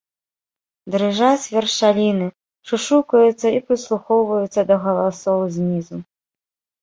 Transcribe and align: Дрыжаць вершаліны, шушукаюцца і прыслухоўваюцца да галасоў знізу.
Дрыжаць 0.93 1.51
вершаліны, 1.55 2.27
шушукаюцца 2.71 3.47
і 3.57 3.61
прыслухоўваюцца 3.67 4.61
да 4.71 4.75
галасоў 4.87 5.39
знізу. 5.59 5.97